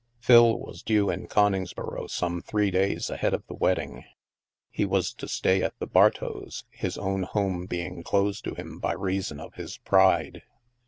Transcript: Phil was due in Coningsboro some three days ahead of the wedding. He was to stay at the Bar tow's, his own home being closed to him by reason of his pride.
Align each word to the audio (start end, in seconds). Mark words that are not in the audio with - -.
Phil 0.19 0.57
was 0.57 0.81
due 0.81 1.11
in 1.11 1.27
Coningsboro 1.27 2.07
some 2.09 2.41
three 2.41 2.71
days 2.71 3.11
ahead 3.11 3.35
of 3.35 3.45
the 3.45 3.53
wedding. 3.53 4.03
He 4.71 4.83
was 4.83 5.13
to 5.13 5.27
stay 5.27 5.61
at 5.61 5.77
the 5.77 5.85
Bar 5.85 6.09
tow's, 6.09 6.63
his 6.71 6.97
own 6.97 7.21
home 7.21 7.67
being 7.67 8.01
closed 8.01 8.43
to 8.45 8.55
him 8.55 8.79
by 8.79 8.93
reason 8.93 9.39
of 9.39 9.53
his 9.53 9.77
pride. 9.77 10.41